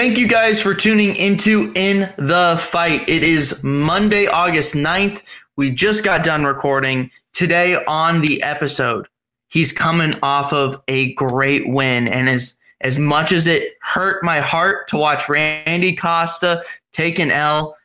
[0.00, 3.06] Thank you guys for tuning into In the Fight.
[3.06, 5.22] It is Monday, August 9th.
[5.56, 7.10] We just got done recording.
[7.34, 9.08] Today on the episode,
[9.48, 12.08] he's coming off of a great win.
[12.08, 16.62] And as, as much as it hurt my heart to watch Randy Costa
[16.94, 17.76] take an L,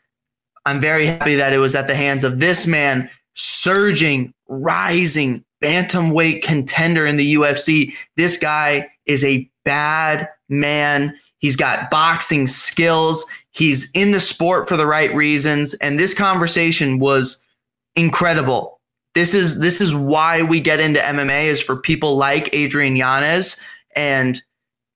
[0.65, 6.43] I'm very happy that it was at the hands of this man, surging, rising, bantamweight
[6.43, 7.93] contender in the UFC.
[8.15, 11.13] This guy is a bad man.
[11.45, 13.23] He's got boxing skills.
[13.51, 15.75] He's in the sport for the right reasons.
[15.75, 17.39] And this conversation was
[17.95, 18.79] incredible.
[19.13, 23.57] This is this is why we get into MMA is for people like Adrian Yanez.
[23.95, 24.41] And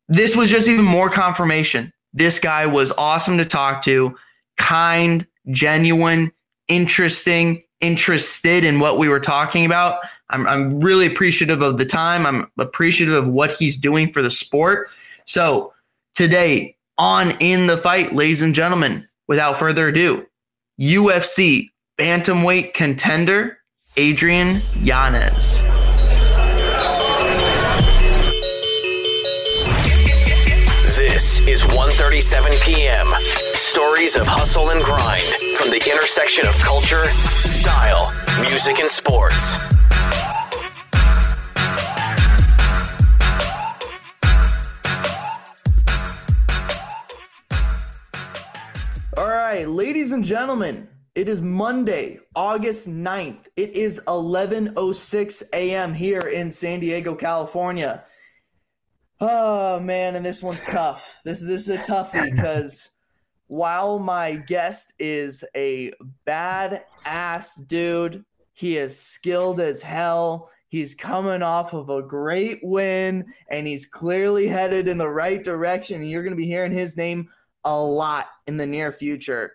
[0.08, 1.94] this was just even more confirmation.
[2.14, 4.18] This guy was awesome to talk to,
[4.58, 6.32] kind, genuine,
[6.68, 10.00] interesting, interested in what we were talking about.
[10.32, 12.26] I'm, I'm really appreciative of the time.
[12.26, 14.90] I'm appreciative of what he's doing for the sport.
[15.26, 15.74] So,
[16.20, 20.26] today on In the Fight, ladies and gentlemen, without further ado,
[20.78, 23.60] UFC bantamweight contender
[23.96, 25.62] Adrian Yanez.
[30.98, 33.08] This is 1:37 p.m.
[33.54, 35.24] Stories of hustle and grind
[35.56, 38.12] from the intersection of culture, style,
[38.42, 39.58] music, and sports.
[49.50, 53.48] Right, ladies and gentlemen, it is Monday, August 9th.
[53.56, 55.92] It is 11:06 a.m.
[55.92, 58.04] here in San Diego, California.
[59.20, 61.18] Oh man, and this one's tough.
[61.26, 62.92] This this is a toughie because
[63.48, 65.94] while my guest is a
[66.26, 70.52] bad ass dude, he is skilled as hell.
[70.68, 76.02] He's coming off of a great win and he's clearly headed in the right direction.
[76.02, 77.28] And you're going to be hearing his name
[77.64, 79.54] a lot in the near future.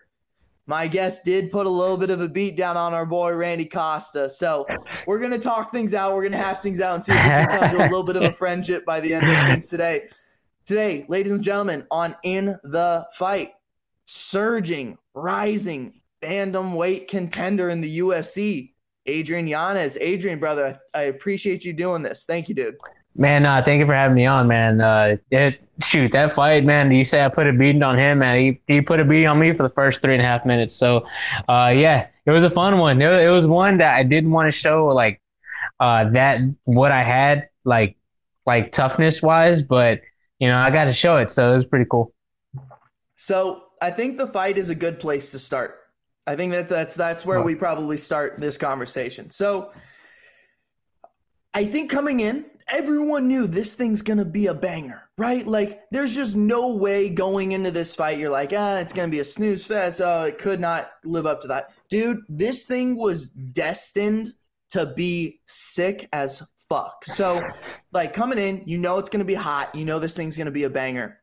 [0.67, 3.65] My guest did put a little bit of a beat down on our boy Randy
[3.65, 4.29] Costa.
[4.29, 4.65] So
[5.05, 6.15] we're gonna talk things out.
[6.15, 8.15] We're gonna hash things out and see if we can come to a little bit
[8.15, 10.07] of a friendship by the end of things today.
[10.65, 13.51] Today, ladies and gentlemen, on In the Fight,
[14.05, 18.73] surging, rising bantamweight contender in the UFC,
[19.05, 19.97] Adrian Yanez.
[20.01, 22.25] Adrian, brother, I appreciate you doing this.
[22.25, 22.77] Thank you, dude.
[23.15, 24.81] Man, uh, thank you for having me on, man.
[24.81, 26.91] Uh, it, shoot, that fight, man.
[26.91, 28.39] You say I put a beating on him, man.
[28.39, 30.73] He he put a beating on me for the first three and a half minutes.
[30.73, 31.05] So,
[31.47, 33.01] uh, yeah, it was a fun one.
[33.01, 35.21] It, it was one that I didn't want to show like
[35.79, 37.97] uh, that what I had like
[38.45, 40.01] like toughness wise, but
[40.39, 42.13] you know I got to show it, so it was pretty cool.
[43.15, 45.79] So I think the fight is a good place to start.
[46.27, 49.29] I think that that's that's where we probably start this conversation.
[49.29, 49.71] So
[51.53, 55.45] I think coming in, everyone knew this thing's gonna be a banger, right?
[55.45, 59.19] Like, there's just no way going into this fight, you're like, ah, it's gonna be
[59.19, 60.01] a snooze fest.
[60.03, 61.71] Oh, it could not live up to that.
[61.89, 64.33] Dude, this thing was destined
[64.71, 67.05] to be sick as fuck.
[67.05, 67.39] So,
[67.91, 70.63] like, coming in, you know it's gonna be hot, you know this thing's gonna be
[70.63, 71.19] a banger.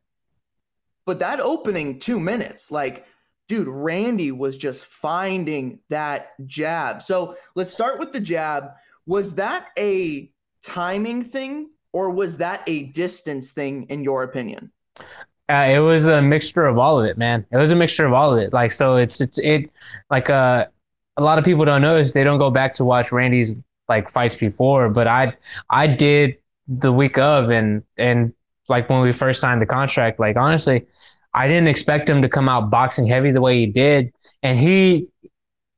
[1.05, 3.05] But that opening two minutes, like,
[3.49, 7.03] dude, Randy was just finding that jab.
[7.03, 8.69] So let's start with the jab.
[9.05, 10.32] Was that a
[10.63, 14.71] timing thing or was that a distance thing in your opinion?
[15.49, 17.45] Uh, it was a mixture of all of it, man.
[17.51, 18.53] It was a mixture of all of it.
[18.53, 19.69] Like so, it's it's it
[20.09, 20.65] like uh,
[21.17, 24.35] a lot of people don't notice they don't go back to watch Randy's like fights
[24.35, 25.35] before, but I
[25.69, 26.37] I did
[26.67, 28.33] the week of and and
[28.69, 30.19] like when we first signed the contract.
[30.19, 30.85] Like honestly,
[31.33, 35.07] I didn't expect him to come out boxing heavy the way he did, and he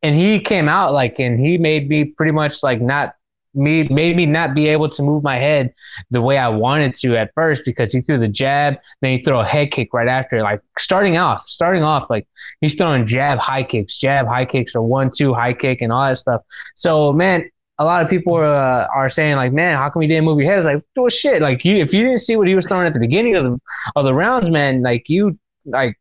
[0.04, 3.16] and he came out like and he made me pretty much like not
[3.56, 5.74] me made me not be able to move my head
[6.12, 9.38] the way I wanted to at first because he threw the jab, then he threw
[9.38, 10.42] a head kick right after.
[10.42, 12.28] Like starting off, starting off, like
[12.62, 16.08] he's throwing jab, high kicks, jab, high kicks, or one, two, high kick, and all
[16.08, 16.42] that stuff.
[16.76, 20.08] So man, a lot of people are, uh, are saying like, man, how come you
[20.08, 20.58] didn't move your head?
[20.58, 21.42] It's like, oh shit!
[21.42, 23.60] Like you, if you didn't see what he was throwing at the beginning of the
[23.96, 25.98] of the rounds, man, like you, like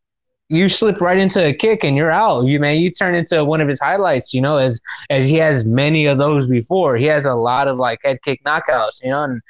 [0.48, 2.42] you slip right into a kick and you're out.
[2.42, 4.80] You man, you turn into one of his highlights, you know, as
[5.10, 6.96] as he has many of those before.
[6.96, 9.40] He has a lot of like head kick knockouts, you know, and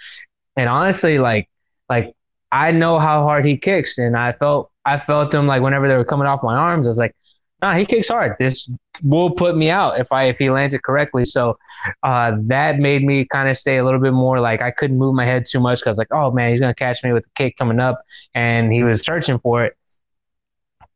[0.56, 1.48] and honestly, like
[1.88, 2.14] like
[2.52, 5.96] I know how hard he kicks, and I felt I felt them like whenever they
[5.96, 7.14] were coming off my arms, I was like,
[7.60, 8.36] nah, he kicks hard.
[8.38, 8.68] This
[9.02, 11.24] will put me out if I if he lands it correctly.
[11.24, 11.58] So
[12.04, 15.14] uh, that made me kind of stay a little bit more like I couldn't move
[15.14, 17.56] my head too much because like, oh man, he's gonna catch me with the kick
[17.56, 18.00] coming up,
[18.34, 19.76] and he was searching for it.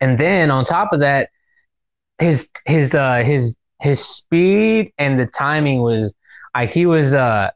[0.00, 1.31] And then on top of that,
[2.19, 6.15] his his uh his his speed and the timing was
[6.56, 7.50] like he was uh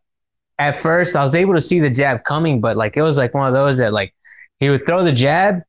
[0.58, 3.34] at first I was able to see the jab coming, but like it was like
[3.34, 4.14] one of those that like
[4.60, 5.60] he would throw the jab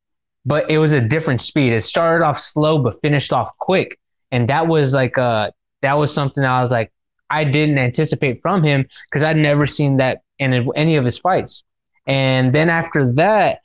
[0.46, 1.74] but it was a different speed.
[1.74, 3.98] It started off slow but finished off quick,
[4.32, 6.92] and that was like uh that was something I was like
[7.30, 11.64] I didn't anticipate from him because I'd never seen that in any of his fights.
[12.06, 13.60] And then after that,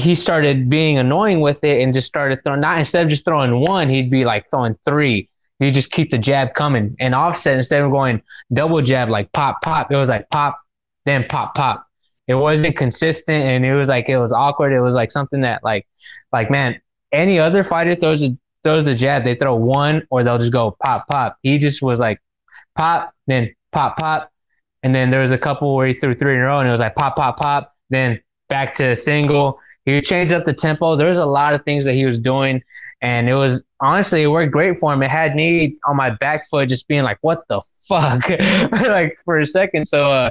[0.00, 3.60] he started being annoying with it and just started throwing not instead of just throwing
[3.60, 5.28] one, he'd be like throwing three.
[5.58, 9.60] He'd just keep the jab coming and offset instead of going double jab like pop
[9.62, 9.92] pop.
[9.92, 10.58] It was like pop,
[11.04, 11.86] then pop pop.
[12.26, 14.72] It wasn't consistent and it was like it was awkward.
[14.72, 15.86] It was like something that like
[16.32, 16.80] like man,
[17.12, 20.76] any other fighter throws a throws the jab, they throw one or they'll just go
[20.82, 21.36] pop pop.
[21.42, 22.20] He just was like
[22.74, 24.30] pop, then pop pop,
[24.82, 26.70] and then there was a couple where he threw three in a row and it
[26.70, 29.58] was like pop pop pop, then back to single.
[29.84, 30.96] He changed up the tempo.
[30.96, 32.62] There was a lot of things that he was doing,
[33.00, 35.02] and it was honestly it worked great for him.
[35.02, 38.28] It had me on my back foot, just being like, "What the fuck?"
[38.88, 39.86] like for a second.
[39.86, 40.30] So, uh,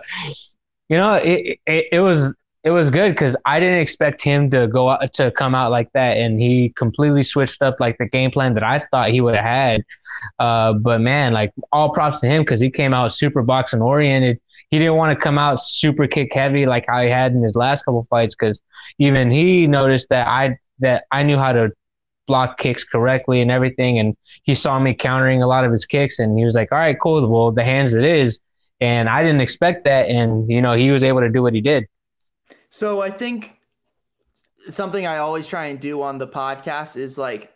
[0.89, 4.67] you know, it, it it was it was good because I didn't expect him to
[4.67, 8.31] go out, to come out like that, and he completely switched up like the game
[8.31, 9.83] plan that I thought he would have had.
[10.39, 14.39] Uh, but man, like all props to him because he came out super boxing oriented.
[14.71, 17.55] He didn't want to come out super kick heavy like how he had in his
[17.55, 18.61] last couple fights because
[18.99, 21.71] even he noticed that I that I knew how to
[22.27, 26.19] block kicks correctly and everything, and he saw me countering a lot of his kicks,
[26.19, 27.25] and he was like, "All right, cool.
[27.27, 28.41] Well, the hands it is."
[28.81, 31.61] And I didn't expect that, and you know he was able to do what he
[31.61, 31.85] did.
[32.69, 33.59] So I think
[34.69, 37.53] something I always try and do on the podcast is like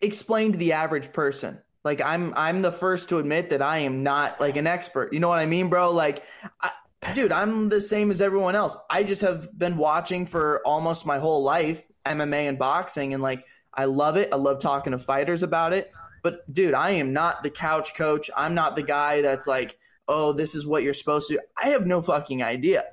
[0.00, 1.60] explain to the average person.
[1.84, 5.12] Like I'm I'm the first to admit that I am not like an expert.
[5.12, 5.90] You know what I mean, bro?
[5.90, 6.24] Like
[6.62, 6.70] I,
[7.12, 8.76] dude, I'm the same as everyone else.
[8.88, 13.44] I just have been watching for almost my whole life MMA and boxing and like
[13.74, 14.30] I love it.
[14.32, 15.90] I love talking to fighters about it.
[16.22, 18.30] But dude, I am not the couch coach.
[18.34, 19.78] I'm not the guy that's like,
[20.08, 22.84] "Oh, this is what you're supposed to do." I have no fucking idea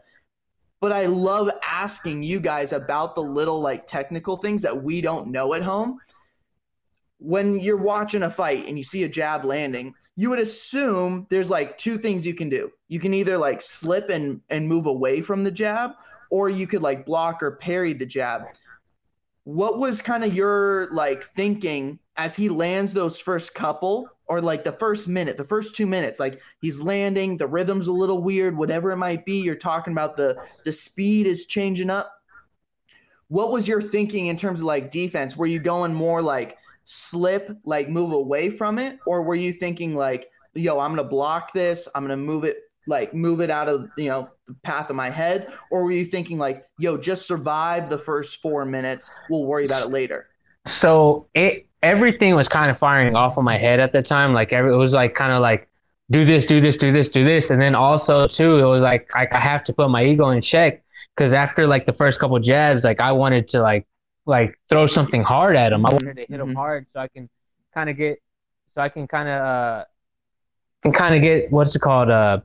[0.81, 5.28] but I love asking you guys about the little like technical things that we don't
[5.28, 6.00] know at home.
[7.19, 11.51] When you're watching a fight and you see a jab landing, you would assume there's
[11.51, 12.72] like two things you can do.
[12.88, 15.92] You can either like slip and and move away from the jab
[16.31, 18.44] or you could like block or parry the jab.
[19.44, 24.63] What was kind of your like thinking as he lands those first couple or like
[24.63, 28.56] the first minute, the first two minutes, like he's landing, the rhythm's a little weird,
[28.56, 29.42] whatever it might be.
[29.42, 32.13] You're talking about the the speed is changing up.
[33.28, 35.36] What was your thinking in terms of like defense?
[35.36, 39.98] Were you going more like slip, like move away from it, or were you thinking
[39.98, 42.56] like, yo, I'm gonna block this, I'm gonna move it,
[42.88, 46.06] like move it out of you know the path of my head, or were you
[46.06, 50.30] thinking like, yo, just survive the first four minutes, we'll worry about it later?
[50.66, 54.33] So it everything was kind of firing off of my head at the time.
[54.33, 55.68] Like every, it was like kind of like
[56.10, 59.10] do this, do this, do this, do this, and then also too, it was like
[59.16, 60.83] I, I have to put my ego in check
[61.16, 63.88] because after like the first couple jabs, like I wanted to like
[64.25, 65.86] like throw something hard at him.
[65.86, 66.56] I wanted to hit him mm-hmm.
[66.56, 67.30] hard so I can
[67.74, 68.22] kind of get
[68.75, 69.86] so I can kind of uh
[70.83, 72.42] can kind of get what's it called uh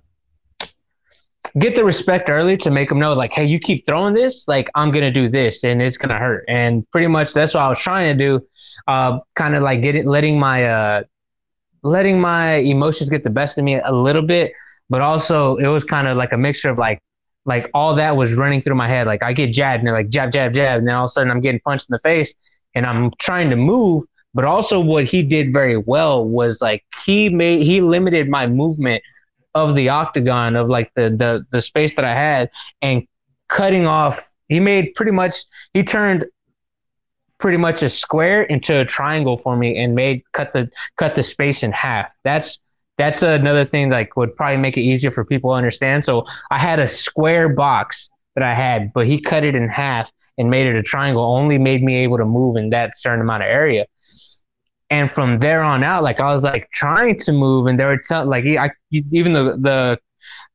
[1.59, 4.69] get the respect early to make them know like hey you keep throwing this like
[4.75, 7.79] i'm gonna do this and it's gonna hurt and pretty much that's what i was
[7.79, 8.45] trying to do
[8.87, 11.03] uh, kind of like getting letting my uh,
[11.83, 14.53] letting my emotions get the best of me a little bit,
[14.91, 17.01] but also it was kind of like a mixture of like
[17.45, 19.07] like all that was running through my head.
[19.07, 21.31] Like I get jabbed and like jab, jab, jab, and then all of a sudden
[21.31, 22.35] I'm getting punched in the face
[22.75, 24.05] and I'm trying to move.
[24.35, 29.03] But also what he did very well was like he made he limited my movement
[29.55, 32.51] of the octagon of like the the the space that I had
[32.83, 33.07] and
[33.49, 35.37] cutting off he made pretty much
[35.73, 36.27] he turned
[37.39, 41.23] pretty much a square into a triangle for me and made cut the cut the
[41.23, 42.15] space in half.
[42.25, 42.59] That's
[42.99, 46.05] that's another thing like would probably make it easier for people to understand.
[46.05, 50.11] So I had a square box that I had, but he cut it in half
[50.39, 51.25] and made it a triangle.
[51.25, 53.87] Only made me able to move in that certain amount of area.
[54.89, 57.99] And from there on out, like I was like trying to move, and they were
[57.99, 59.99] telling like I, even the the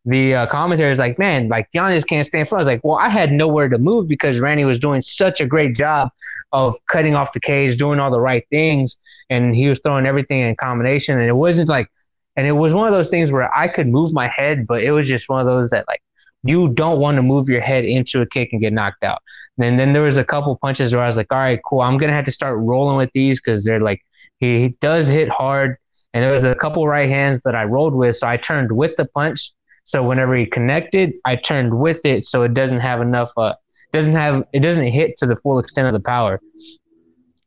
[0.06, 2.60] the uh, commentary is like, man, like Yanez can't stand front.
[2.60, 5.46] I was like, well, I had nowhere to move because Randy was doing such a
[5.46, 6.10] great job
[6.52, 8.98] of cutting off the cage, doing all the right things,
[9.30, 11.20] and he was throwing everything in combination.
[11.20, 11.88] And it wasn't like,
[12.36, 14.92] and it was one of those things where I could move my head, but it
[14.92, 16.02] was just one of those that like
[16.44, 19.22] you don't want to move your head into a kick and get knocked out.
[19.60, 21.98] And then there was a couple punches where I was like, all right, cool, I'm
[21.98, 24.02] gonna have to start rolling with these because they're like
[24.40, 25.78] he does hit hard.
[26.14, 28.96] And there was a couple right hands that I rolled with, so I turned with
[28.98, 29.54] the punch
[29.92, 33.56] so whenever he connected, I turned with it so it doesn't have enough uh
[33.92, 36.40] doesn't have it doesn't hit to the full extent of the power.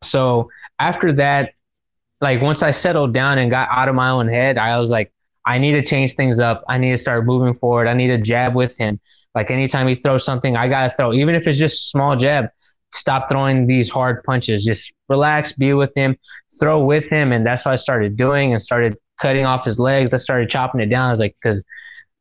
[0.02, 1.54] So after that,
[2.20, 5.10] like once I settled down and got out of my own head, I was like,
[5.46, 6.62] I need to change things up.
[6.68, 7.86] I need to start moving forward.
[7.86, 9.00] I need to jab with him.
[9.34, 12.48] Like anytime he throws something, I gotta throw, even if it's just small jab,
[12.92, 14.66] stop throwing these hard punches.
[14.66, 16.14] Just relax, be with him,
[16.60, 20.12] throw with him, and that's what I started doing and started cutting off his legs.
[20.12, 21.08] I started chopping it down.
[21.08, 21.64] I was like, because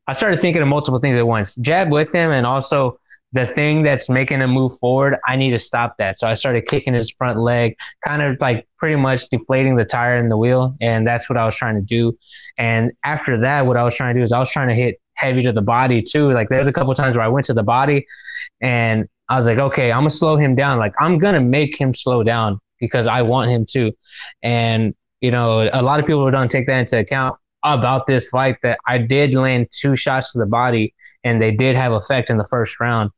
[0.08, 1.56] I started thinking of multiple things at once.
[1.56, 3.00] Jab with him, and also
[3.34, 6.20] the thing that's making him move forward, I need to stop that.
[6.20, 10.18] So I started kicking his front leg, kind of like pretty much deflating the tire
[10.18, 10.76] in the wheel.
[10.82, 12.18] And that's what I was trying to do.
[12.60, 15.02] And after that, what I was trying to do is I was trying to hit
[15.16, 16.32] heavy to the body too.
[16.32, 18.06] Like there's a couple times where I went to the body
[18.62, 20.78] and I was like, okay, I'm gonna slow him down.
[20.78, 23.92] Like I'm gonna make him slow down because I want him to.
[24.44, 28.58] And you know, a lot of people don't take that into account about this fight
[28.64, 30.94] that I did land two shots to the body
[31.24, 33.12] and they did have effect in the first round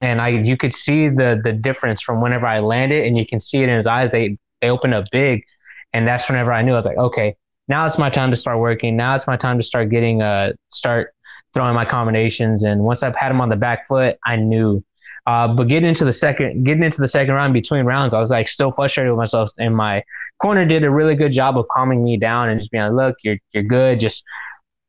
[0.00, 3.40] and I you could see the the difference from whenever I landed, and you can
[3.40, 4.10] see it in his eyes.
[4.10, 5.44] They they opened up big,
[5.92, 7.36] and that's whenever I knew I was like, okay,
[7.68, 8.96] now it's my time to start working.
[8.96, 11.14] Now it's my time to start getting uh start
[11.52, 12.62] throwing my combinations.
[12.62, 14.82] And once I've had him on the back foot, I knew.
[15.26, 18.30] Uh, but getting into the second, getting into the second round between rounds, I was
[18.30, 19.50] like still frustrated with myself.
[19.58, 20.02] And my
[20.40, 23.16] corner did a really good job of calming me down and just being like, "Look,
[23.22, 24.00] you're you're good.
[24.00, 24.24] Just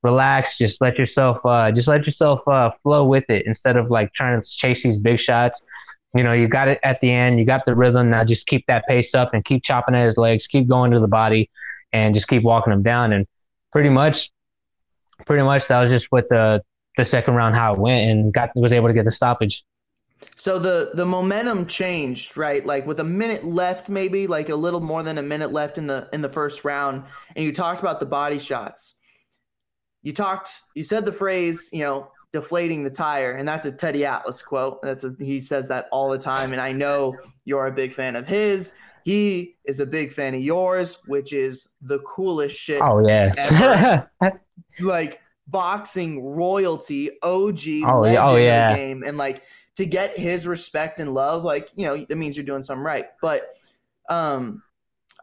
[0.04, 0.58] relax.
[0.58, 4.40] Just let yourself uh just let yourself uh flow with it instead of like trying
[4.42, 5.62] to chase these big shots.
[6.16, 7.40] You know you got it at the end.
[7.40, 8.10] You got the rhythm.
[8.10, 10.48] Now just keep that pace up and keep chopping at his legs.
[10.48, 11.50] Keep going to the body
[11.94, 13.14] and just keep walking him down.
[13.14, 13.28] And
[13.72, 14.32] pretty much
[15.26, 16.62] pretty much that was just what the
[16.98, 19.64] the second round how it went and got was able to get the stoppage
[20.36, 22.66] so the the momentum changed, right?
[22.66, 25.88] Like with a minute left, maybe like a little more than a minute left in
[25.88, 27.04] the in the first round,
[27.36, 28.96] and you talked about the body shots
[30.04, 34.06] you talked, you said the phrase, you know, deflating the tire, and that's a Teddy
[34.06, 34.82] Atlas quote.
[34.82, 38.16] That's a, he says that all the time, and I know you're a big fan
[38.16, 38.74] of his.
[39.04, 42.82] He is a big fan of yours, which is the coolest shit.
[42.82, 44.06] Oh yeah,
[44.80, 48.72] like boxing royalty, OG oh, legend oh, yeah.
[48.72, 49.44] of the game, and like
[49.76, 53.06] to get his respect and love, like you know, that means you're doing something right.
[53.22, 53.56] But
[54.10, 54.62] um,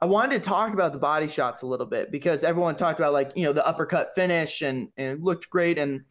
[0.01, 3.13] I wanted to talk about the body shots a little bit because everyone talked about
[3.13, 6.05] like you know the uppercut finish and and it looked great and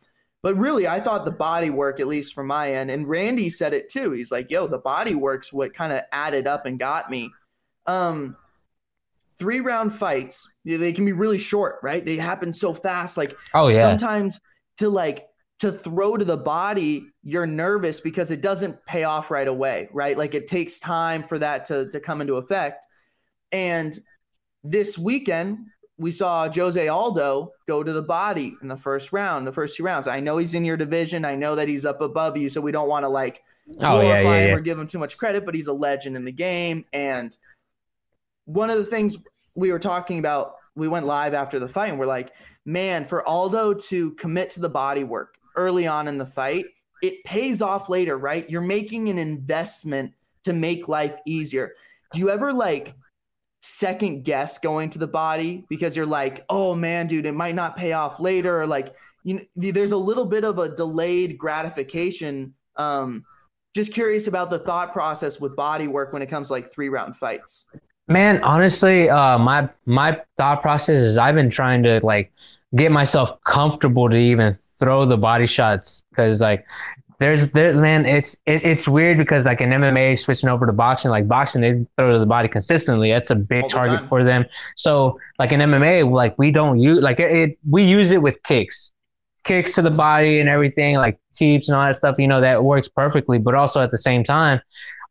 [0.44, 3.74] but really I thought the body work at least from my end and Randy said
[3.74, 4.12] it too.
[4.12, 7.32] He's like, "Yo, the body work's what kind of added up and got me."
[7.86, 8.36] Um,
[9.40, 12.04] three round fights they can be really short, right?
[12.04, 13.18] They happen so fast.
[13.18, 14.40] Like oh yeah, sometimes
[14.78, 15.27] to like
[15.60, 20.18] to throw to the body, you're nervous because it doesn't pay off right away, right?
[20.18, 22.86] Like it takes time for that to to come into effect.
[23.52, 23.98] And
[24.64, 25.60] this weekend,
[25.98, 29.84] we saw Jose Aldo go to the body in the first round, the first two
[29.84, 30.08] rounds.
[30.08, 31.26] I know he's in your division.
[31.26, 33.42] I know that he's up above you, so we don't want to like
[33.80, 36.16] glorify oh, yeah, yeah, him or give him too much credit, but he's a legend
[36.16, 36.86] in the game.
[36.94, 37.36] And
[38.46, 39.18] one of the things
[39.56, 42.32] we were talking about, we went live after the fight, and we're like,
[42.64, 46.66] man, for Aldo to commit to the body work early on in the fight,
[47.02, 48.50] it pays off later, right?
[48.50, 51.74] You're making an investment to make life easier.
[52.14, 52.96] Do you ever like
[53.62, 57.76] second guess going to the body because you're like, oh man, dude, it might not
[57.76, 58.62] pay off later.
[58.62, 62.54] Or like, you know, there's a little bit of a delayed gratification.
[62.78, 63.26] Um,
[63.76, 66.90] just curious about the thought process with body work when it comes to like three
[66.90, 67.66] round fights.
[68.08, 72.32] Man, honestly, uh, my my thought process is I've been trying to like
[72.76, 76.66] get myself comfortable to even throw the body shots because like
[77.20, 81.10] there's there man it's it, it's weird because like in MMA switching over to boxing
[81.10, 83.10] like boxing they throw to the body consistently.
[83.12, 84.08] That's a big target time.
[84.08, 84.46] for them.
[84.76, 88.42] So like in MMA like we don't use like it, it, we use it with
[88.44, 88.92] kicks.
[89.44, 92.64] Kicks to the body and everything like teeps and all that stuff you know that
[92.64, 93.40] works perfectly.
[93.40, 94.62] But also at the same time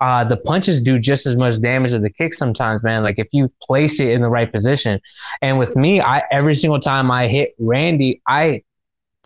[0.01, 3.03] uh, the punches do just as much damage as the kicks sometimes man.
[3.03, 5.01] Like if you place it in the right position.
[5.43, 8.63] And with me I every single time I hit Randy I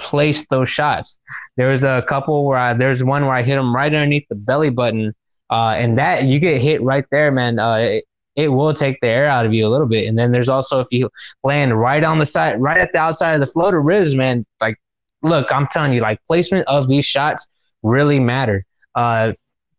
[0.00, 1.18] place those shots.
[1.56, 4.34] There was a couple where I, there's one where I hit him right underneath the
[4.34, 5.14] belly button,
[5.50, 7.58] uh, and that you get hit right there, man.
[7.58, 8.04] Uh, it,
[8.36, 10.08] it will take the air out of you a little bit.
[10.08, 11.10] And then there's also if you
[11.44, 14.46] land right on the side, right at the outside of the floater ribs, man.
[14.60, 14.76] Like,
[15.22, 17.46] look, I'm telling you, like placement of these shots
[17.82, 18.64] really matter.
[18.94, 19.32] Uh,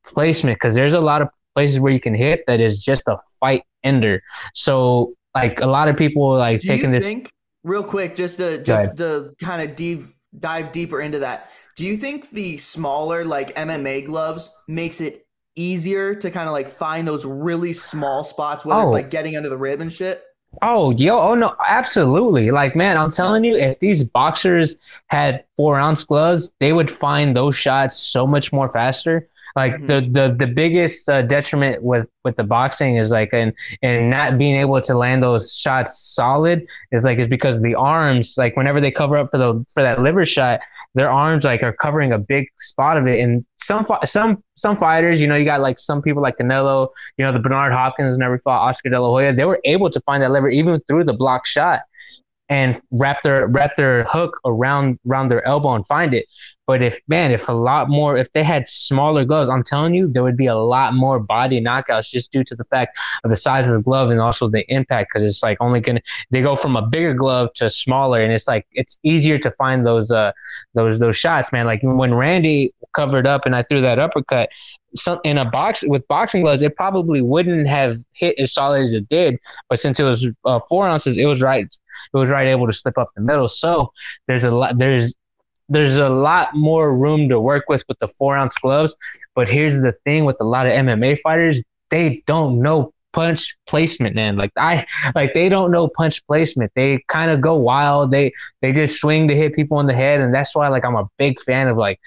[0.03, 3.17] placement because there's a lot of places where you can hit that is just a
[3.39, 4.21] fight ender.
[4.53, 7.03] So like a lot of people like Do taking this.
[7.03, 7.31] Think-
[7.63, 10.01] real quick, just to just to kind of deep,
[10.37, 11.49] dive deeper into that.
[11.75, 15.25] Do you think the smaller like MMA gloves makes it
[15.55, 18.85] easier to kind of like find those really small spots, whether oh.
[18.85, 20.23] it's like getting under the rib and shit?
[20.61, 22.51] Oh, yo, oh no, absolutely.
[22.51, 24.75] Like, man, I'm telling you, if these boxers
[25.07, 29.29] had four ounce gloves, they would find those shots so much more faster.
[29.55, 29.85] Like mm-hmm.
[29.85, 34.37] the the the biggest uh, detriment with with the boxing is like and and not
[34.37, 38.79] being able to land those shots solid is like is because the arms like whenever
[38.79, 40.61] they cover up for the for that liver shot,
[40.95, 43.19] their arms like are covering a big spot of it.
[43.19, 47.25] And some some some fighters, you know, you got like some people like Canelo, you
[47.25, 49.33] know, the Bernard Hopkins never fought Oscar De La Hoya.
[49.33, 51.81] They were able to find that liver even through the block shot
[52.51, 56.25] and wrap their wrap their hook around around their elbow and find it.
[56.71, 60.07] But if man, if a lot more, if they had smaller gloves, I'm telling you,
[60.07, 63.35] there would be a lot more body knockouts just due to the fact of the
[63.35, 65.09] size of the glove and also the impact.
[65.09, 65.99] Because it's like only gonna
[66.29, 69.85] they go from a bigger glove to smaller, and it's like it's easier to find
[69.85, 70.31] those uh
[70.73, 71.65] those those shots, man.
[71.65, 74.49] Like when Randy covered up and I threw that uppercut,
[74.95, 78.93] some in a box with boxing gloves, it probably wouldn't have hit as solid as
[78.93, 79.37] it did.
[79.67, 81.65] But since it was uh, four ounces, it was right.
[81.65, 83.49] It was right able to slip up the middle.
[83.49, 83.91] So
[84.27, 84.77] there's a lot.
[84.77, 85.13] There's
[85.71, 88.95] there's a lot more room to work with with the four ounce gloves.
[89.35, 94.15] But here's the thing with a lot of MMA fighters, they don't know punch placement,
[94.15, 94.37] man.
[94.37, 94.85] Like I
[95.15, 96.71] like they don't know punch placement.
[96.75, 98.11] They kind of go wild.
[98.11, 100.95] They they just swing to hit people in the head, and that's why like I'm
[100.95, 101.99] a big fan of like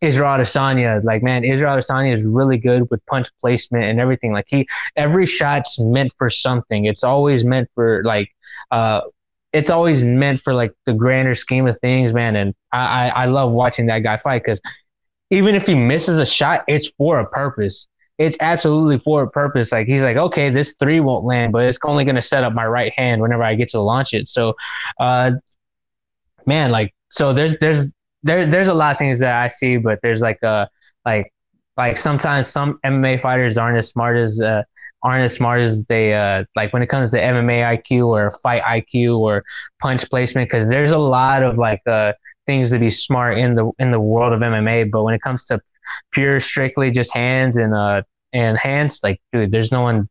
[0.00, 1.02] Israel Adesanya.
[1.02, 4.32] Like, man, Israel Adesanya is really good with punch placement and everything.
[4.32, 6.84] Like, he every shot's meant for something.
[6.84, 8.30] It's always meant for like,
[8.70, 9.02] uh,
[9.52, 12.36] it's always meant for like the grander scheme of things, man.
[12.36, 14.60] And I I, I love watching that guy fight because
[15.30, 17.88] even if he misses a shot, it's for a purpose.
[18.18, 19.72] It's absolutely for a purpose.
[19.72, 22.52] Like he's like, okay, this three won't land, but it's only going to set up
[22.52, 24.28] my right hand whenever I get to launch it.
[24.28, 24.54] So,
[25.00, 25.32] uh,
[26.46, 27.88] man, like, so there's there's
[28.22, 30.66] there there's a lot of things that I see, but there's like uh,
[31.04, 31.32] like
[31.76, 34.62] like sometimes some MMA fighters aren't as smart as uh,
[35.02, 38.62] aren't as smart as they uh, like when it comes to MMA IQ or fight
[38.62, 39.44] IQ or
[39.80, 42.12] punch placement because there's a lot of like uh,
[42.46, 45.44] things to be smart in the in the world of MMA, but when it comes
[45.46, 45.60] to
[46.12, 50.08] pure strictly just hands and uh and hands like dude there's no one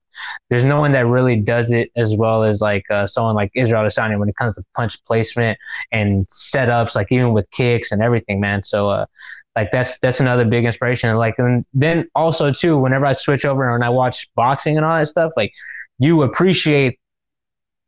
[0.50, 3.84] there's no one that really does it as well as like uh, someone like Israel
[3.84, 5.58] Adesanya when it comes to punch placement
[5.92, 8.64] and setups, like even with kicks and everything, man.
[8.64, 9.06] So, uh,
[9.56, 11.16] like that's that's another big inspiration.
[11.18, 14.98] Like, and then also too, whenever I switch over and I watch boxing and all
[14.98, 15.54] that stuff, like
[16.00, 17.00] you appreciate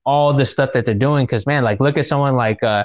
[0.05, 2.83] all the stuff that they're doing because man, like look at someone like uh,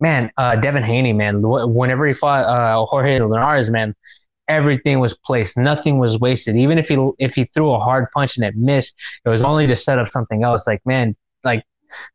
[0.00, 1.40] man, uh, Devin Haney, man.
[1.42, 3.94] Whenever he fought uh, Jorge Linares, man,
[4.48, 5.56] everything was placed.
[5.56, 6.56] Nothing was wasted.
[6.56, 9.66] Even if he if he threw a hard punch and it missed, it was only
[9.66, 10.66] to set up something else.
[10.66, 11.64] Like man, like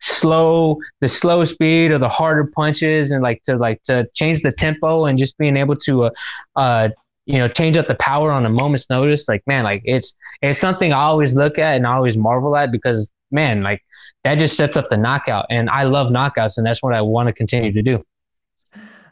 [0.01, 4.51] slow the slow speed or the harder punches and like to like to change the
[4.51, 6.09] tempo and just being able to uh,
[6.55, 6.89] uh
[7.25, 10.59] you know change up the power on a moment's notice like man like it's it's
[10.59, 13.83] something i always look at and i always marvel at because man like
[14.23, 17.27] that just sets up the knockout and i love knockouts and that's what i want
[17.27, 18.03] to continue to do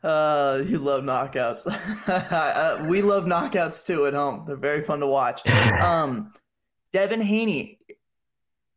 [0.04, 1.68] uh, you love knockouts.
[2.08, 4.44] uh, we love knockouts too at home.
[4.48, 5.42] They're very fun to watch.
[5.82, 6.34] Um,
[6.94, 7.80] Devin Haney,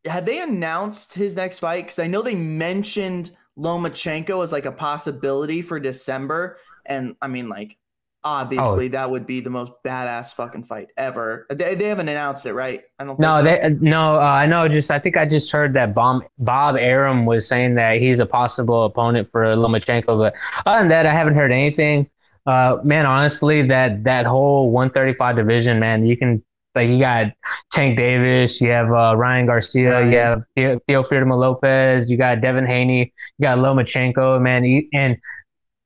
[0.05, 1.83] had they announced his next fight?
[1.83, 7.49] Because I know they mentioned Lomachenko as like a possibility for December, and I mean,
[7.49, 7.77] like,
[8.23, 8.89] obviously oh.
[8.89, 11.47] that would be the most badass fucking fight ever.
[11.49, 12.81] They, they haven't announced it, right?
[12.99, 13.19] I don't.
[13.19, 13.43] no, so.
[13.43, 14.15] they no.
[14.15, 14.67] Uh, I know.
[14.67, 18.25] Just I think I just heard that Bob Bob Arum was saying that he's a
[18.25, 20.35] possible opponent for Lomachenko, but
[20.65, 22.09] other than that, I haven't heard anything.
[22.45, 26.43] Uh, man, honestly, that that whole 135 division, man, you can
[26.75, 27.33] like you got
[27.71, 30.11] Tank Davis, you have uh, Ryan Garcia, right.
[30.11, 35.17] you have Theo Teofimo Lopez, you got Devin Haney, you got Lomachenko, man, and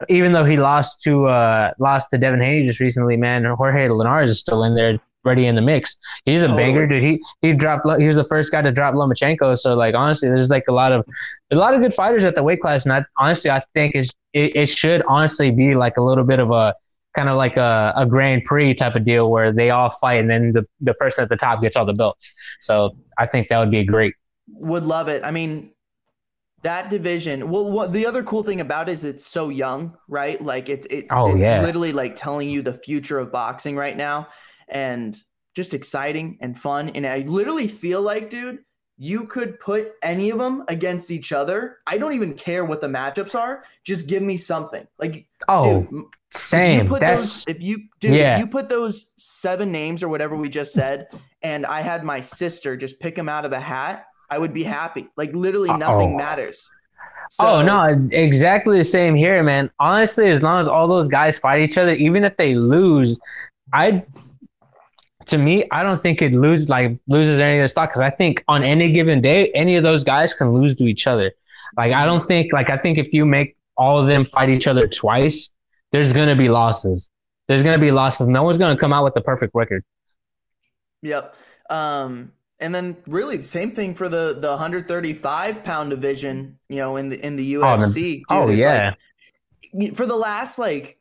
[0.09, 4.29] even though he lost to uh lost to Devin Haney just recently, man, Jorge Linares
[4.29, 5.97] is still in there, ready in the mix.
[6.25, 6.63] He's a totally.
[6.63, 7.03] banger, dude.
[7.03, 7.85] He he dropped.
[7.99, 9.57] He was the first guy to drop Lomachenko.
[9.57, 11.05] So like honestly, there's like a lot of
[11.51, 14.11] a lot of good fighters at the weight class, and I, honestly, I think is
[14.33, 16.75] it, it should honestly be like a little bit of a
[17.15, 20.29] kind of like a, a Grand Prix type of deal where they all fight and
[20.29, 22.31] then the, the person at the top gets all the belts.
[22.59, 24.13] So I think that would be great.
[24.47, 25.23] Would love it.
[25.23, 25.71] I mean,
[26.65, 27.49] that division.
[27.49, 30.41] Well, what the other cool thing about it is it's so young, right?
[30.41, 31.61] Like it's it, oh, it's yeah.
[31.61, 34.27] literally like telling you the future of boxing right now,
[34.67, 35.15] and
[35.55, 36.89] just exciting and fun.
[36.89, 38.59] And I literally feel like, dude,
[38.97, 41.77] you could put any of them against each other.
[41.85, 43.63] I don't even care what the matchups are.
[43.83, 44.87] Just give me something.
[44.97, 46.79] Like oh, dude, same.
[46.79, 48.35] If you put That's, those, if you dude, yeah.
[48.35, 51.07] if you put those seven names or whatever we just said,
[51.41, 54.63] and I had my sister just pick them out of a hat I would be
[54.63, 55.07] happy.
[55.17, 56.17] Like literally nothing Uh-oh.
[56.17, 56.69] matters.
[57.29, 59.69] So, oh no, exactly the same here, man.
[59.79, 63.19] Honestly, as long as all those guys fight each other, even if they lose,
[63.73, 64.03] I
[65.27, 68.11] to me, I don't think it lose like loses any of their stock because I
[68.11, 71.31] think on any given day, any of those guys can lose to each other.
[71.77, 74.67] Like I don't think like I think if you make all of them fight each
[74.67, 75.51] other twice,
[75.95, 77.09] there's gonna be losses.
[77.47, 78.27] there's gonna be losses.
[78.27, 79.81] No one's gonna come out with the perfect record.
[81.03, 81.35] Yep.
[81.69, 86.59] Um, and then really the same thing for the the 135 pound division.
[86.67, 88.23] You know, in the in the UFC.
[88.29, 88.93] Oh, Dude, oh yeah.
[89.73, 90.99] Like, for the last like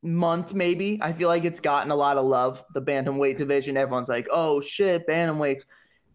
[0.00, 4.08] month maybe i feel like it's gotten a lot of love the bantamweight division everyone's
[4.08, 5.64] like oh shit bantamweights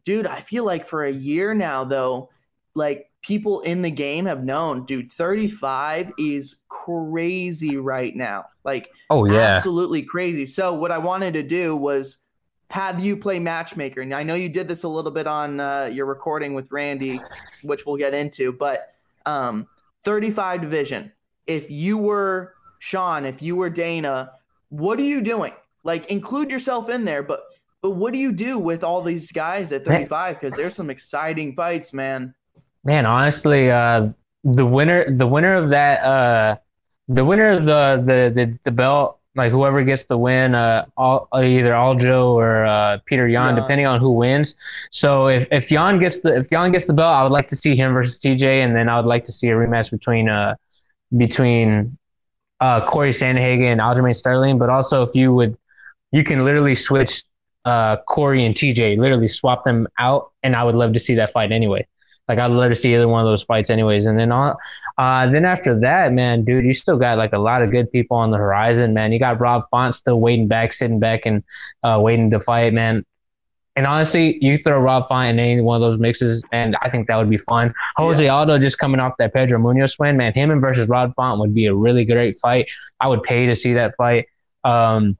[0.05, 2.29] dude i feel like for a year now though
[2.75, 9.25] like people in the game have known dude 35 is crazy right now like oh
[9.25, 12.19] yeah absolutely crazy so what i wanted to do was
[12.69, 15.89] have you play matchmaker and i know you did this a little bit on uh,
[15.91, 17.19] your recording with randy
[17.63, 18.93] which we'll get into but
[19.25, 19.67] um
[20.03, 21.11] 35 division
[21.47, 24.33] if you were Sean, if you were Dana,
[24.67, 25.53] what are you doing?
[25.85, 27.41] Like include yourself in there, but
[27.81, 30.39] but what do you do with all these guys at 35?
[30.39, 32.35] Because there's some exciting fights, man.
[32.83, 34.09] Man, honestly, uh,
[34.43, 36.57] the winner the winner of that uh,
[37.07, 41.27] the winner of the the the, the belt like whoever gets the win, uh, all,
[41.33, 43.61] either Aljo or uh, Peter Yan, yeah.
[43.61, 44.55] depending on who wins.
[44.91, 47.55] So if if Yan gets the if Yan gets the belt, I would like to
[47.55, 50.55] see him versus TJ, and then I would like to see a rematch between uh
[51.17, 51.97] between
[52.59, 55.57] uh, Cory Sandhagen and Aljamain Sterling, but also if you would,
[56.11, 57.23] you can literally switch
[57.65, 61.31] uh, Cory and TJ, literally swap them out, and I would love to see that
[61.31, 61.85] fight anyway.
[62.27, 64.05] Like I'd love to see either one of those fights, anyways.
[64.05, 64.55] And then on,
[64.97, 68.17] uh, then after that, man, dude, you still got like a lot of good people
[68.17, 69.11] on the horizon, man.
[69.11, 71.43] You got Rob Font still waiting back, sitting back, and
[71.83, 73.05] uh, waiting to fight, man.
[73.75, 77.07] And honestly, you throw Rob Font in any one of those mixes, and I think
[77.07, 77.73] that would be fun.
[77.97, 78.33] Jose yeah.
[78.33, 81.55] Aldo just coming off that Pedro Munhoz win, man, him and versus Rob Font would
[81.55, 82.67] be a really great fight.
[82.99, 84.27] I would pay to see that fight.
[84.63, 85.17] Um,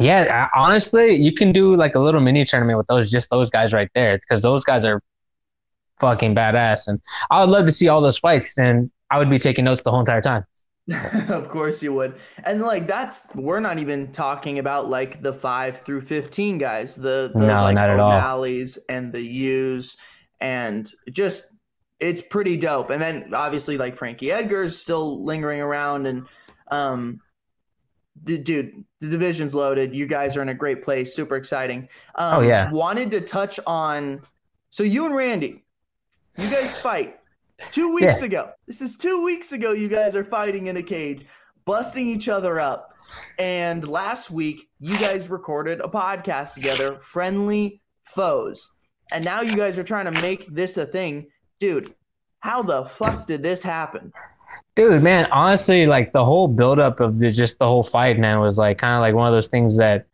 [0.00, 3.72] yeah, honestly, you can do like a little mini tournament with those just those guys
[3.72, 5.02] right there because those guys are
[6.00, 9.38] fucking badass, and I would love to see all those fights, and I would be
[9.38, 10.44] taking notes the whole entire time.
[11.28, 12.18] of course you would.
[12.44, 17.30] And like that's we're not even talking about like the five through fifteen guys, the,
[17.34, 19.96] the no, like O'Malley's and the U's
[20.40, 21.54] and just
[22.00, 22.90] it's pretty dope.
[22.90, 26.26] And then obviously like Frankie Edgar's still lingering around and
[26.70, 27.20] um
[28.24, 29.94] the, dude, the division's loaded.
[29.94, 31.14] You guys are in a great place.
[31.14, 31.88] Super exciting.
[32.14, 32.70] Um, oh yeah.
[32.72, 34.22] Wanted to touch on.
[34.70, 35.64] So you and Randy,
[36.38, 37.18] you guys fight
[37.70, 38.26] Two weeks yeah.
[38.26, 38.50] ago.
[38.66, 39.72] This is two weeks ago.
[39.72, 41.26] You guys are fighting in a cage,
[41.64, 42.94] busting each other up.
[43.38, 48.72] And last week, you guys recorded a podcast together, Friendly Foes.
[49.10, 51.28] And now you guys are trying to make this a thing.
[51.58, 51.94] Dude,
[52.40, 54.12] how the fuck did this happen?
[54.76, 58.56] Dude, man, honestly, like the whole buildup of the, just the whole fight, man, was
[58.56, 60.06] like kind of like one of those things that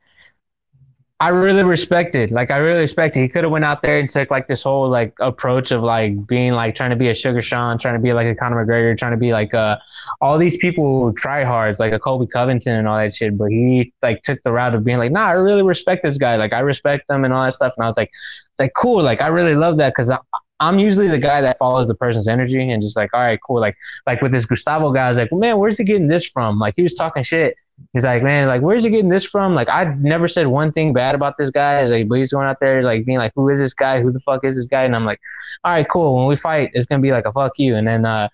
[1.20, 2.33] I really respected.
[2.33, 3.20] Like I really respected.
[3.20, 6.27] He could have went out there and took like this whole like approach of like
[6.27, 8.98] being like trying to be a Sugar Sean, trying to be like a Conor McGregor,
[8.98, 9.79] trying to be like uh
[10.20, 13.38] all these people who try hards, like a Colby Covington and all that shit.
[13.38, 16.37] But he like took the route of being like, nah, I really respect this guy.
[16.37, 17.74] Like I respect them and all that stuff.
[17.77, 18.11] And I was like,
[18.50, 19.03] it's like cool.
[19.03, 20.12] Like I really love that because
[20.61, 23.61] I'm usually the guy that follows the person's energy and just like, all right, cool.
[23.61, 26.27] Like, like with this Gustavo guy, I was like, well, man, where's he getting this
[26.27, 26.59] from?
[26.59, 27.57] Like, he was talking shit.
[27.92, 29.54] He's like, man, like, where's he getting this from?
[29.54, 31.82] Like, I never said one thing bad about this guy.
[31.82, 34.00] He's like, but he's going out there, like, being like, who is this guy?
[34.00, 34.84] Who the fuck is this guy?
[34.84, 35.20] And I'm like,
[35.64, 36.16] all right, cool.
[36.16, 37.76] When we fight, it's gonna be like a fuck you.
[37.76, 38.28] And then, uh,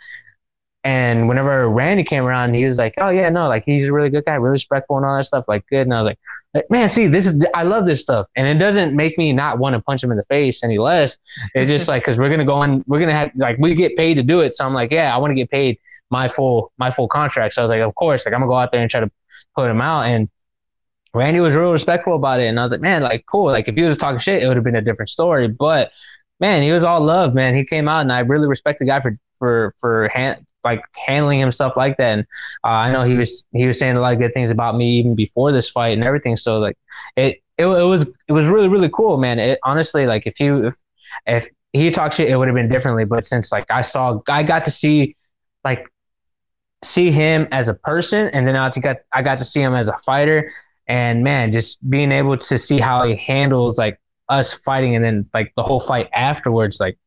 [0.83, 4.09] and whenever Randy came around, he was like, "Oh yeah, no, like he's a really
[4.09, 6.89] good guy, really respectful and all that stuff, like good." And I was like, "Man,
[6.89, 9.81] see, this is I love this stuff, and it doesn't make me not want to
[9.83, 11.19] punch him in the face any less.
[11.55, 14.15] It's just like because we're gonna go on, we're gonna have like we get paid
[14.15, 15.79] to do it, so I'm like, yeah, I want to get paid
[16.11, 17.55] my full my full contract.
[17.55, 19.11] So I was like, of course, like I'm gonna go out there and try to
[19.55, 20.29] put him out, and
[21.15, 23.75] Randy was real respectful about it, and I was like, man, like cool, like if
[23.75, 25.93] he was talking shit, it would have been a different story, but
[26.41, 27.55] man, he was all love, man.
[27.55, 31.39] He came out, and I really respect the guy for for for hand, like handling
[31.39, 32.19] himself like that.
[32.19, 32.27] And
[32.65, 34.91] uh, I know he was he was saying a lot of good things about me
[34.99, 36.37] even before this fight and everything.
[36.37, 36.77] So like
[37.17, 39.39] it it, it was it was really really cool, man.
[39.39, 40.75] It honestly like if you if
[41.27, 43.05] if he talked shit, it would have been differently.
[43.05, 45.17] But since like I saw I got to see
[45.65, 45.87] like
[46.85, 49.89] see him as a person, and then I got I got to see him as
[49.89, 50.51] a fighter.
[50.89, 55.29] And man, just being able to see how he handles like us fighting, and then
[55.33, 56.99] like the whole fight afterwards, like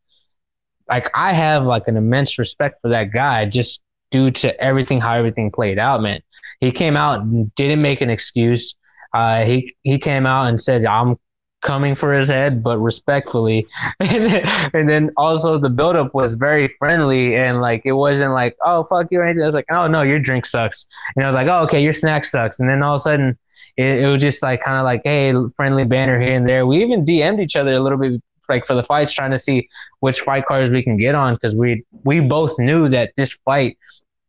[0.88, 5.16] like I have like an immense respect for that guy just due to everything how
[5.16, 6.22] everything played out, man.
[6.60, 8.76] He came out and didn't make an excuse.
[9.14, 11.18] Uh, he he came out and said, "I'm
[11.64, 13.68] coming for his head, but respectfully."
[14.00, 18.56] and, then, and then also the buildup was very friendly and like it wasn't like,
[18.64, 19.42] "Oh fuck you" or anything.
[19.42, 21.94] I was like, "Oh no, your drink sucks," and I was like, "Oh okay, your
[21.94, 23.38] snack sucks," and then all of a sudden.
[23.76, 26.68] It, it was just like kind of like, hey, friendly banner here and there.
[26.68, 29.68] We even DM'd each other a little bit like for the fights, trying to see
[30.00, 33.78] which fight cards we can get on because we we both knew that this fight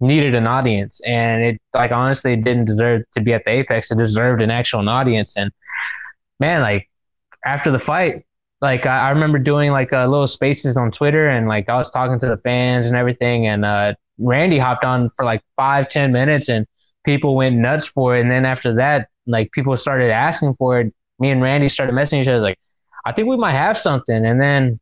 [0.01, 3.91] needed an audience, and it like honestly didn't deserve to be at the apex.
[3.91, 5.51] It deserved an actual audience, and
[6.41, 6.89] man, like
[7.45, 8.25] after the fight,
[8.61, 11.91] like I, I remember doing like uh, little spaces on Twitter, and like I was
[11.91, 16.13] talking to the fans and everything, and uh, Randy hopped on for like five ten
[16.13, 16.67] minutes, and
[17.05, 20.95] people went nuts for it, and then after that, like people started asking for it.
[21.19, 22.59] Me and Randy started messaging each other like,
[23.05, 24.81] I think we might have something, and then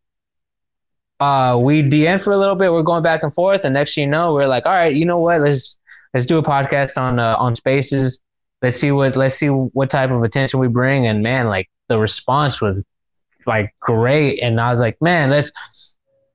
[1.21, 2.73] uh, we DM for a little bit.
[2.73, 5.19] We're going back and forth, and next you know, we're like, all right, you know
[5.19, 5.41] what?
[5.41, 5.79] Let's
[6.15, 8.21] let's do a podcast on uh, on Spaces.
[8.61, 11.07] Let's see what let's see what type of attention we bring.
[11.07, 12.85] And man, like the response was
[13.47, 15.53] like great, and I was like, man, let's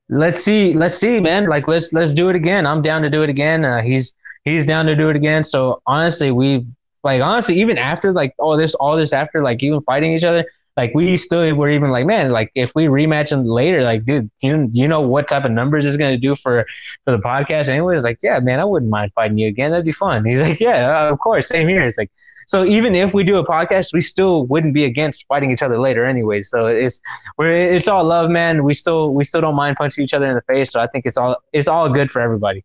[0.08, 1.48] let's see, let's see, man.
[1.48, 2.64] Like let's let's do it again.
[2.64, 3.64] I'm down to do it again.
[3.64, 5.42] Uh, he's he's down to do it again.
[5.42, 6.64] So honestly, we
[7.02, 10.44] like honestly, even after like all this, all this after like even fighting each other,
[10.78, 14.30] like we still were even like, man, like if we rematch them later, like, dude,
[14.40, 16.64] you you know what type of numbers is gonna do for
[17.04, 17.66] for the podcast?
[17.66, 19.72] Anyways, like, yeah, man, I wouldn't mind fighting you again.
[19.72, 20.24] That'd be fun.
[20.24, 21.82] He's like, yeah, uh, of course, same here.
[21.82, 22.12] It's like,
[22.46, 25.80] so even if we do a podcast, we still wouldn't be against fighting each other
[25.80, 26.48] later, anyways.
[26.48, 27.00] So it's
[27.36, 28.62] we're it's all love, man.
[28.62, 30.70] We still we still don't mind punching each other in the face.
[30.70, 32.64] So I think it's all it's all good for everybody.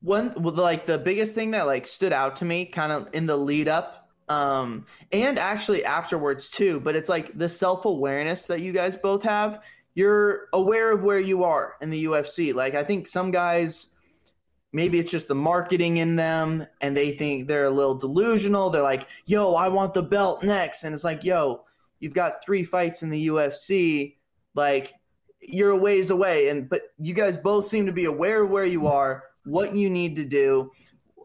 [0.00, 3.36] One like the biggest thing that like stood out to me, kind of in the
[3.36, 8.96] lead up um and actually afterwards too but it's like the self-awareness that you guys
[8.96, 9.62] both have
[9.94, 13.94] you're aware of where you are in the UFC like I think some guys
[14.72, 18.70] maybe it's just the marketing in them and they think they're a little delusional.
[18.70, 20.84] They're like yo I want the belt next.
[20.84, 21.64] And it's like yo
[22.00, 24.16] you've got 3 fights in the UFC
[24.54, 24.94] like
[25.40, 26.48] you're a ways away.
[26.48, 29.90] And but you guys both seem to be aware of where you are what you
[29.90, 30.70] need to do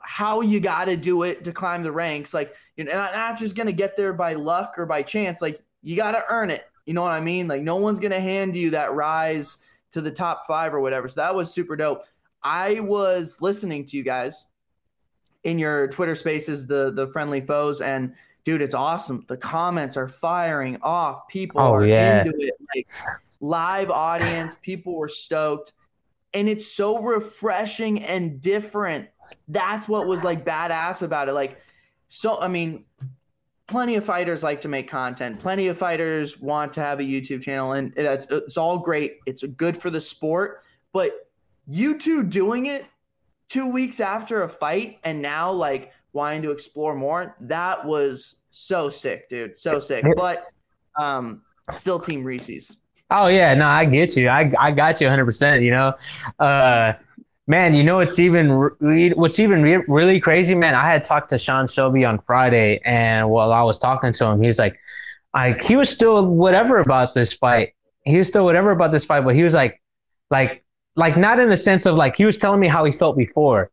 [0.02, 2.34] how you got to do it to climb the ranks.
[2.34, 5.42] Like, you're not, not just going to get there by luck or by chance.
[5.42, 6.66] Like, you got to earn it.
[6.86, 7.48] You know what I mean?
[7.48, 11.08] Like, no one's going to hand you that rise to the top five or whatever.
[11.08, 12.04] So that was super dope.
[12.44, 14.46] I was listening to you guys
[15.44, 19.26] in your Twitter spaces, the the friendly foes, and dude, it's awesome.
[19.28, 21.28] The comments are firing off.
[21.28, 22.24] People oh, are yeah.
[22.24, 22.54] into it.
[22.76, 22.88] Like
[23.40, 25.74] live audience, people were stoked.
[26.34, 29.10] And it's so refreshing and different
[29.48, 31.34] that's what was like badass about it.
[31.34, 31.62] Like,
[32.08, 32.86] so I mean,
[33.68, 35.40] plenty of fighters like to make content.
[35.40, 39.18] Plenty of fighters want to have a YouTube channel, and it's it's all great.
[39.26, 41.30] It's good for the sport, but
[41.68, 42.86] you two doing it
[43.48, 47.36] two weeks after a fight, and now like wanting to explore more.
[47.42, 49.58] That was so sick, dude.
[49.58, 50.06] So sick.
[50.18, 50.48] But
[51.00, 52.78] um, still, Team Reese's.
[53.12, 54.30] Oh yeah, no, I get you.
[54.30, 55.26] I I got you 100.
[55.26, 55.94] percent You know,
[56.40, 56.94] uh,
[57.50, 60.76] Man, you know what's even re- what's even re- really crazy, man.
[60.76, 64.40] I had talked to Sean Shelby on Friday, and while I was talking to him,
[64.44, 64.80] he's like,
[65.34, 67.74] like he was still whatever about this fight.
[68.06, 69.82] He was still whatever about this fight, but he was like,
[70.30, 70.64] like,
[70.96, 73.72] like not in the sense of like he was telling me how he felt before,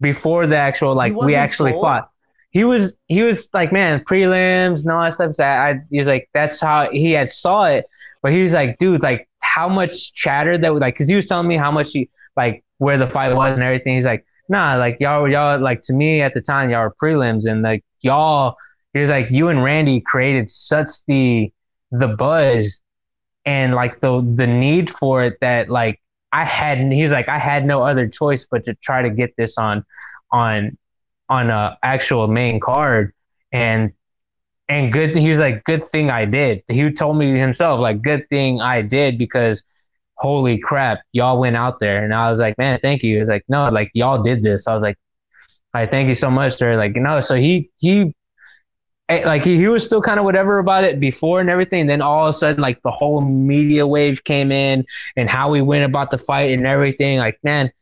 [0.00, 1.82] before the actual like we actually sold?
[1.82, 2.10] fought.
[2.52, 5.38] He was he was like, man, prelims, and all that stuff.
[5.38, 7.84] I he was like, that's how he had saw it,
[8.22, 11.26] but he was like, dude, like how much chatter that was like, because he was
[11.26, 13.94] telling me how much he like where the fight was and everything.
[13.94, 17.46] He's like, nah, like y'all, y'all, like to me at the time, y'all were prelims,
[17.48, 18.56] and like y'all,
[18.94, 21.52] he was like, you and Randy created such the
[21.92, 22.80] the buzz
[23.44, 26.00] and like the the need for it that like
[26.32, 26.78] I had.
[26.90, 29.84] He's like, I had no other choice but to try to get this on
[30.32, 30.78] on
[31.28, 33.12] on a actual main card
[33.52, 33.92] and
[34.70, 38.28] and good he was like good thing i did he told me himself like good
[38.28, 39.64] thing i did because
[40.20, 42.04] holy crap, y'all went out there.
[42.04, 43.14] And I was like, man, thank you.
[43.14, 44.66] He was like, no, like y'all did this.
[44.66, 44.98] I was like,
[45.72, 46.58] I thank you so much.
[46.58, 48.14] They're like, no, so he, he,
[49.08, 51.86] eh, like he, he was still kind of whatever about it before and everything.
[51.86, 54.84] Then all of a sudden, like the whole media wave came in
[55.16, 57.18] and how we went about the fight and everything.
[57.18, 57.72] Like, man,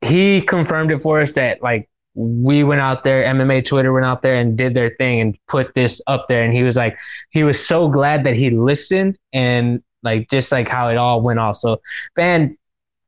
[0.00, 4.22] he confirmed it for us that like we went out there, MMA Twitter went out
[4.22, 6.44] there and did their thing and put this up there.
[6.44, 6.96] And he was like,
[7.28, 11.38] he was so glad that he listened and like just like how it all went
[11.38, 11.56] off.
[11.56, 11.80] So,
[12.16, 12.56] man,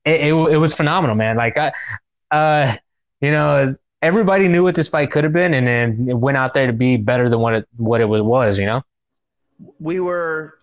[0.05, 1.37] it, it, it was phenomenal, man.
[1.37, 1.73] Like, I,
[2.31, 2.77] uh,
[3.21, 6.55] you know, everybody knew what this fight could have been, and then it went out
[6.55, 8.59] there to be better than what it what it was.
[8.59, 8.83] You know,
[9.79, 10.55] we were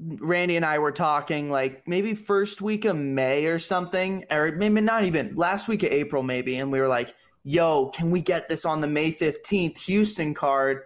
[0.00, 4.80] Randy and I were talking like maybe first week of May or something, or maybe
[4.80, 8.48] not even last week of April, maybe, and we were like, "Yo, can we get
[8.48, 10.82] this on the May fifteenth Houston card?"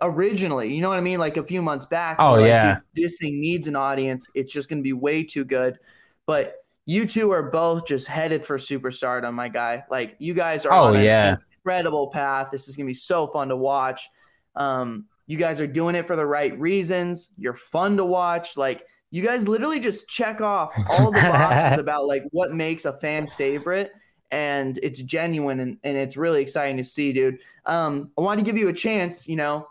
[0.00, 0.74] Originally.
[0.74, 1.18] You know what I mean?
[1.18, 2.16] Like a few months back.
[2.18, 2.78] Oh like, yeah.
[2.94, 4.26] this thing needs an audience.
[4.34, 5.78] It's just going to be way too good.
[6.26, 6.56] But
[6.86, 9.84] you two are both just headed for superstardom, my guy.
[9.90, 11.28] Like you guys are oh, on yeah.
[11.34, 12.48] an incredible path.
[12.50, 14.08] This is going to be so fun to watch.
[14.54, 17.30] Um, you guys are doing it for the right reasons.
[17.36, 18.56] You're fun to watch.
[18.56, 22.92] Like you guys literally just check off all the boxes about like what makes a
[22.92, 23.92] fan favorite
[24.30, 27.38] and it's genuine and, and it's really exciting to see, dude.
[27.64, 29.68] Um, I wanted to give you a chance, you know.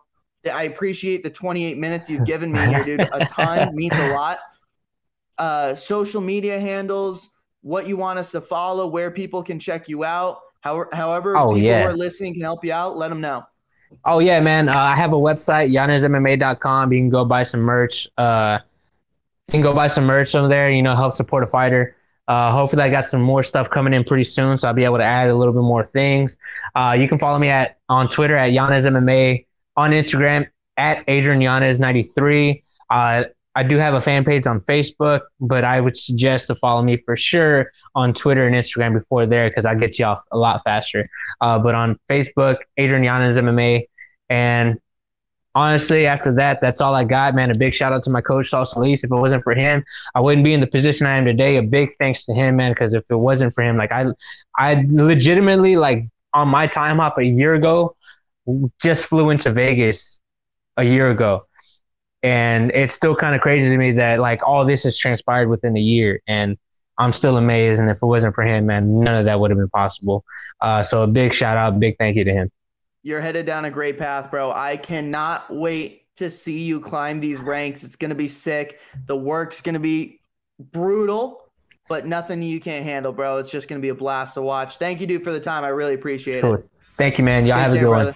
[0.53, 3.01] I appreciate the 28 minutes you've given me here, dude.
[3.01, 4.39] A ton means a lot.
[5.37, 7.31] Uh, social media handles,
[7.61, 10.39] what you want us to follow, where people can check you out.
[10.61, 11.81] How, however, Oh, people yeah.
[11.83, 12.97] who are listening can help you out.
[12.97, 13.43] Let them know.
[14.03, 14.67] Oh yeah, man.
[14.69, 16.91] Uh, I have a website, yanezmma.com.
[16.91, 18.07] You can go buy some merch.
[18.17, 18.59] Uh,
[19.47, 20.71] you can go buy some merch on there.
[20.71, 21.95] You know, help support a fighter.
[22.27, 24.97] Uh, hopefully, I got some more stuff coming in pretty soon, so I'll be able
[24.97, 26.37] to add a little bit more things.
[26.73, 29.44] Uh, you can follow me at on Twitter at Yanez MMA,
[29.75, 32.63] on Instagram at Adrian Yanez 93.
[32.89, 33.23] Uh,
[33.57, 36.97] I do have a fan page on Facebook, but I would suggest to follow me
[36.97, 40.61] for sure on Twitter and Instagram before there because I get you off a lot
[40.63, 41.03] faster.
[41.39, 43.87] Uh, but on Facebook, Adrian Yanez MMA.
[44.29, 44.77] And
[45.55, 47.49] honestly, after that, that's all I got, man.
[47.49, 49.05] A big shout out to my coach, Saul Solis.
[49.05, 51.55] If it wasn't for him, I wouldn't be in the position I am today.
[51.55, 54.07] A big thanks to him, man, because if it wasn't for him, like I,
[54.57, 57.95] I legitimately, like on my time hop a year ago,
[58.81, 60.19] just flew into Vegas
[60.77, 61.45] a year ago.
[62.23, 65.77] And it's still kind of crazy to me that like all this has transpired within
[65.77, 66.21] a year.
[66.27, 66.57] And
[66.97, 67.79] I'm still amazed.
[67.79, 70.25] And if it wasn't for him, man, none of that would have been possible.
[70.61, 72.51] Uh, so a big shout out, big thank you to him.
[73.03, 74.51] You're headed down a great path, bro.
[74.51, 77.83] I cannot wait to see you climb these ranks.
[77.83, 78.79] It's going to be sick.
[79.05, 80.21] The work's going to be
[80.71, 81.51] brutal,
[81.87, 83.37] but nothing you can't handle, bro.
[83.37, 84.77] It's just going to be a blast to watch.
[84.77, 85.63] Thank you, dude, for the time.
[85.63, 86.55] I really appreciate Cool.
[86.55, 86.69] it.
[86.97, 87.45] Thank you, man.
[87.45, 88.15] Y'all Take have a care, good one.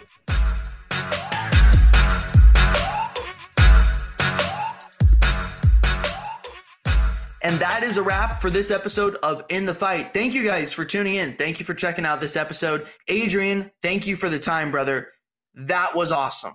[7.41, 10.13] And that is a wrap for this episode of In the Fight.
[10.13, 11.35] Thank you guys for tuning in.
[11.35, 12.85] Thank you for checking out this episode.
[13.07, 15.07] Adrian, thank you for the time, brother.
[15.55, 16.53] That was awesome.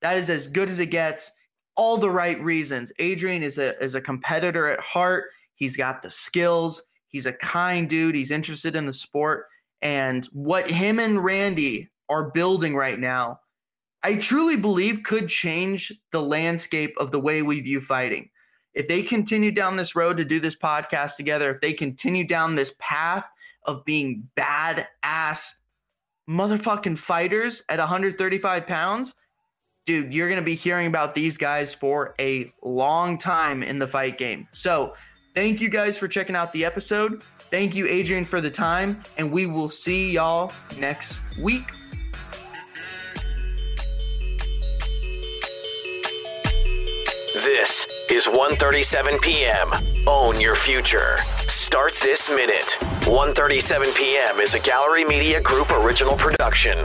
[0.00, 1.30] That is as good as it gets.
[1.76, 2.92] All the right reasons.
[2.98, 5.30] Adrian is a is a competitor at heart.
[5.54, 6.82] He's got the skills.
[7.08, 8.14] He's a kind dude.
[8.14, 9.46] He's interested in the sport.
[9.82, 13.40] And what him and Randy are building right now,
[14.02, 18.30] I truly believe could change the landscape of the way we view fighting
[18.74, 22.54] if they continue down this road to do this podcast together, if they continue down
[22.54, 23.26] this path
[23.64, 25.54] of being badass
[26.28, 29.14] motherfucking fighters at 135 pounds,
[29.84, 33.86] dude, you're going to be hearing about these guys for a long time in the
[33.86, 34.48] fight game.
[34.52, 34.94] So,
[35.34, 37.22] thank you guys for checking out the episode.
[37.50, 41.64] Thank you, Adrian, for the time, and we will see y'all next week.
[47.34, 49.70] This is 1:37 p.m.
[50.06, 51.18] Own your future.
[51.48, 52.76] Start this minute.
[53.02, 54.38] 1:37 p.m.
[54.40, 56.78] is a Gallery Media Group original production.